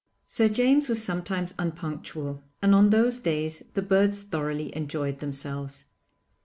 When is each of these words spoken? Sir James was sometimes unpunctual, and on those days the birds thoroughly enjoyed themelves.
Sir 0.25 0.49
James 0.49 0.89
was 0.89 1.03
sometimes 1.03 1.53
unpunctual, 1.59 2.41
and 2.59 2.73
on 2.73 2.89
those 2.89 3.19
days 3.19 3.61
the 3.75 3.83
birds 3.83 4.23
thoroughly 4.23 4.75
enjoyed 4.75 5.19
themelves. 5.19 5.83